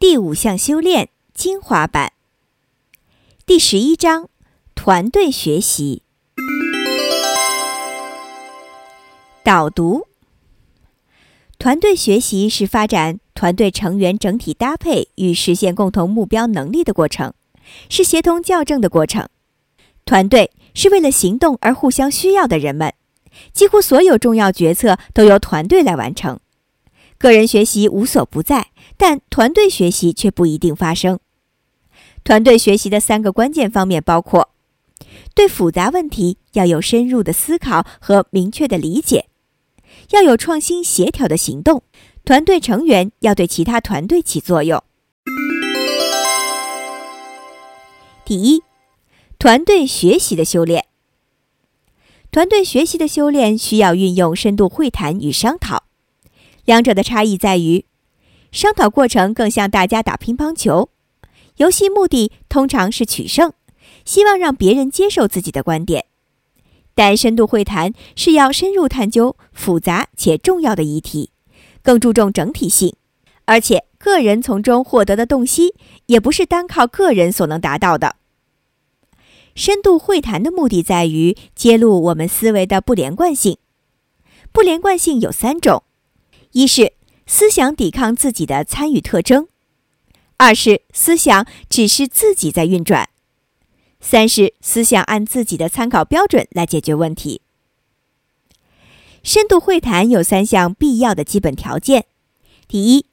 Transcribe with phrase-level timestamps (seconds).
[0.00, 2.12] 第五项修炼精华版，
[3.44, 4.28] 第十一章
[4.76, 6.04] 团队学习。
[9.42, 10.06] 导读：
[11.58, 17.34] 团队学习是发展团队成员整体搭配与实现共同目标能力的过程，
[17.90, 19.28] 是协同校正的过程。
[20.04, 22.94] 团队是为了行动而互相需要的人们，
[23.52, 26.38] 几乎所有重要决策都由团队来完成。
[27.18, 31.18] 个人学习无所不在，但团队学习却不一定发生。
[32.22, 34.50] 团队学习的三个关键方面包括：
[35.34, 39.26] 对复杂问题要有深入的思考和明确的理解，
[40.10, 41.82] 要有创新协调的行动，
[42.24, 44.80] 团队成员要对其他团队起作用。
[48.24, 48.62] 第一，
[49.40, 50.84] 团队学习的修炼。
[52.30, 55.87] 团队学习的修炼需要运用深度会谈与商讨。
[56.68, 57.86] 两者的差异在于，
[58.52, 60.90] 商讨过程更像大家打乒乓球，
[61.56, 63.54] 游戏目的通常是取胜，
[64.04, 66.02] 希望让别人接受自己的观点；
[66.94, 71.30] 但深度会谈是要深入探究复杂且重要的议题，
[71.80, 72.94] 更注重整体性，
[73.46, 75.74] 而且个人从中获得的洞悉
[76.04, 78.16] 也不是单靠个人所能达到的。
[79.54, 83.56] 深度会谈的目的在于揭露我们思维的不连贯性，
[84.52, 85.84] 不连贯性有三种。
[86.58, 89.46] 一是思想抵抗自己的参与特征，
[90.38, 93.10] 二是思想只是自己在运转，
[94.00, 97.42] 三是思想按自己的参考标准来解决问题。
[99.22, 102.06] 深度会谈有三项必要的基本条件：
[102.66, 103.06] 第一，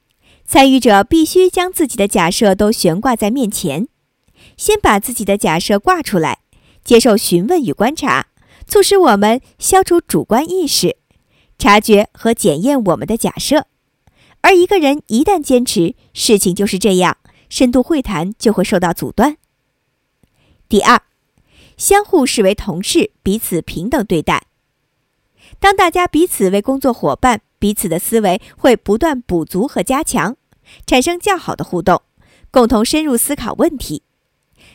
[0.44, 3.88] 参与者必须将自己的假设都悬挂在面前，
[4.58, 6.40] 先把自己的假设挂出来，
[6.84, 8.26] 接受询问与观察，
[8.66, 10.98] 促使我们消除主观意识。
[11.58, 13.68] 察觉和检验我们的假设，
[14.42, 17.18] 而一个人一旦坚持事情就是这样，
[17.50, 19.38] 深度会谈就会受到阻断。
[20.68, 21.02] 第二，
[21.78, 24.44] 相互视为同事，彼此平等对待。
[25.60, 30.36] 当大家彼此为工作伙伴，彼此的思维会不断补足和加强，
[30.86, 32.02] 产生较好的互动，
[32.52, 34.04] 共同深入思考问题。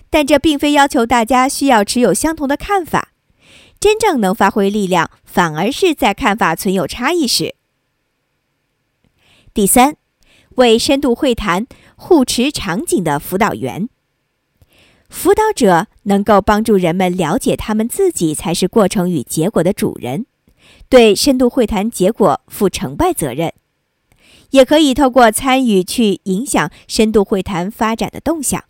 [0.08, 3.12] 但这并非要求大家需要持有相同的看法。
[3.80, 7.54] 真正能发挥力量，反而是在看法存有差异时。
[9.54, 9.96] 第三，
[10.56, 13.88] 为深度会谈护持场景的辅导员。
[15.08, 20.26] 辅导者能够帮助人们了解，他们自己才是过程与结果的主人，
[20.90, 23.54] 对深度会谈结果负成败责任，
[24.50, 28.62] 也可以透过参与去影响深度会谈发展的动向。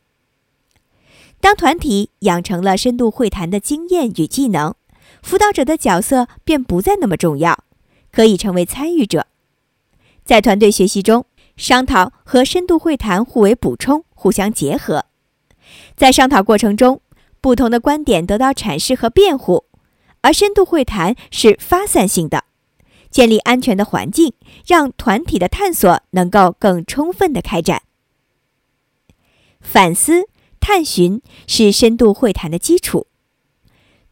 [1.41, 4.75] 当团体养成了深度会谈的经验与技能。
[5.23, 7.65] 辅导者的角色便不再那么重要，
[8.11, 9.27] 可以成为参与者。
[10.25, 11.27] 在团队学习中，
[11.57, 15.07] 商讨和深度会谈互为补充，互相结合。
[15.97, 17.01] 在商讨过程中，
[17.41, 19.65] 不同的观点得到阐释和辩护，
[20.23, 22.45] 而深度会谈是发散性的，
[23.11, 24.33] 建立安全的环境，
[24.67, 27.83] 让团体的探索能够更充分的开展。
[29.61, 30.29] 反思、
[30.59, 33.07] 探寻是深度会谈的基础。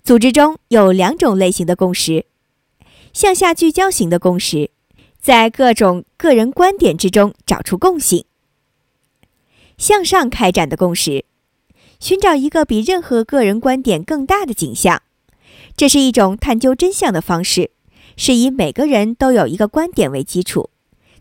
[0.09, 2.25] 组织中有两种类型的共识：
[3.13, 4.71] 向下聚焦型的共识，
[5.21, 8.23] 在各种个人观点之中找出共性；
[9.77, 11.27] 向上开展的共识，
[12.01, 15.03] 寻找一个比任何个人观点更大的景象。
[15.77, 17.73] 这是一种探究真相的方式，
[18.17, 20.71] 是以每个人都有一个观点为基础，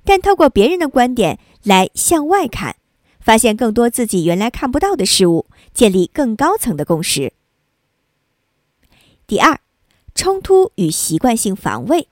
[0.05, 2.77] 但透过别人的观点来向外看，
[3.19, 7.33] 发现更多自己原来看不到的事物，建立更高层的共识。
[9.27, 9.59] 第二，
[10.15, 12.07] 冲突与习惯性防卫。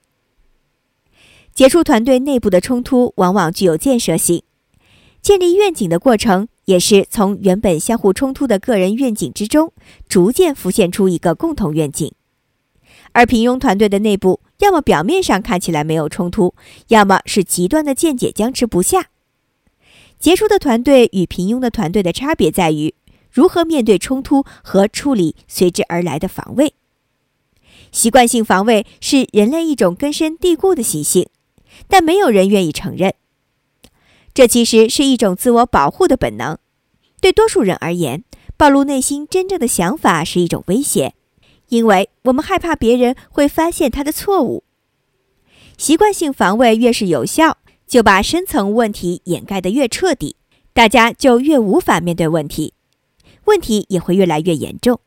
[1.54, 4.44] 结束团队内部的冲突往往具有建设性。
[5.22, 9.72] 建立愿景的过程，也是从原本相互冲突的个人愿景之中，
[10.10, 12.12] 逐渐浮现出一个共同愿景。
[13.14, 16.54] 而平庸团队的内部，要么表面上看起来没有冲突，
[16.90, 19.08] 要么是极端的见解僵持不下。
[20.20, 22.94] 杰出的团队与平庸的团队的差别在于，
[23.32, 26.74] 如何面对冲突和处理随之而来的防卫。
[27.96, 31.30] 习惯性防卫是人类一种根深蒂固的习性，
[31.88, 33.14] 但没有人愿意承认。
[34.34, 36.58] 这其实是一种自我保护的本能。
[37.22, 38.26] 对多数人而言，
[38.58, 41.14] 暴露内心真正的想法是一种威胁，
[41.70, 44.66] 因为我们害怕别人会发现他的错误。
[45.78, 50.36] 习惯性防卫越是有效，就把深层问题掩盖得越彻底，
[50.74, 52.74] 大家就越无法面对问题，
[53.46, 55.00] 问题也会越来越严重。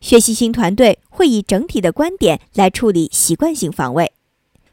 [0.00, 4.12] 学习型团队会以整体的观点来处理习惯性防卫，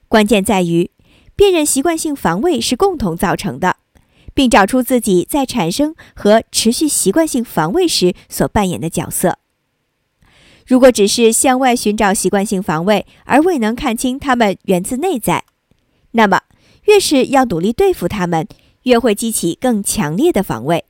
[0.08, 0.92] 关键在于
[1.36, 3.78] 辨认习惯性防卫是共同造成的，
[4.36, 9.40] 并找出自己在产生和持续习惯性防卫时所扮演的角色。
[10.68, 15.46] 如果只是向外寻找习惯性防卫，而未能看清它们源自内在，
[16.12, 16.42] 那么
[16.84, 18.48] 越是要努力对付它们，
[18.84, 20.86] 越会激起更强烈的防卫。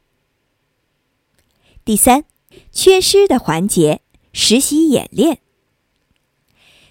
[1.85, 2.25] 第三，
[2.73, 4.01] 缺失的环节——
[4.37, 5.39] 实习演练。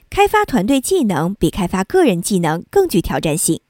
[0.09, 3.61] 开发团队技能比开发个人技能更具挑战性。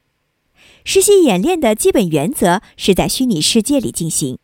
[0.85, 4.39] 实习演练的基本原则是在虚拟世界里进行，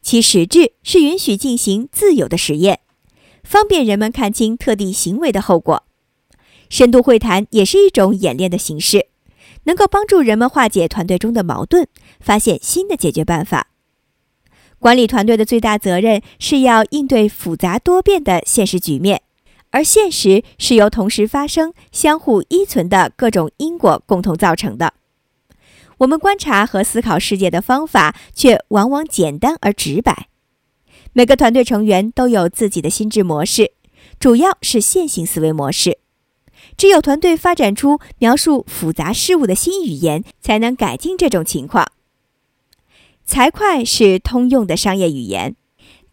[0.00, 2.78] 其实质是允许进行自由的实验，
[3.42, 5.82] 方便人们看清特定行为的后果。
[6.70, 9.08] 深度会谈也是一种演练的形式，
[9.64, 11.88] 能够帮助人们化解团队中的矛盾，
[12.20, 13.66] 发现新的解决办法。
[14.84, 19.22] 管理团队的最大责任是要应对复杂多变的现实局面，
[19.70, 24.92] 而现实是由同时发生、相互依存的各种因果共同造成的。
[25.96, 30.28] 我们观察和思考世界的方法却往往简单而直白。
[31.14, 33.72] 每个团队成员都有自己的心智模式，
[34.20, 35.96] 主要是线性思维模式。
[36.76, 41.90] 只有团队发展出描述复杂事物的新语言，才能改进这种情况。
[43.26, 45.56] 财会是通用的商业语言，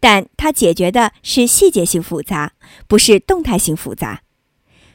[0.00, 2.54] 但它解决的是细节性复杂，
[2.88, 4.22] 不是动态性复杂。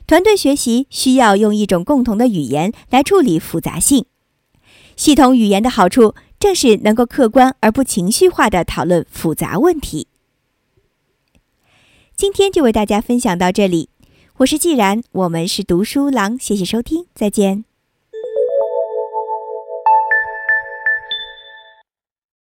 [0.07, 4.05] 团队学习需要用一种共同的语言来处理复杂性。
[4.95, 10.07] 系统语言的好处正是能够客观而不情绪化的讨论复杂问题。
[12.15, 13.89] 今天就为大家分享到这里，
[14.37, 17.65] 我是既然，我们是读书郎，谢谢收听，再见。